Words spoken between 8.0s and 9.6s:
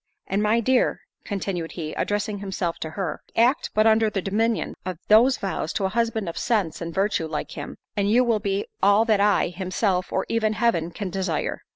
you will be all that I,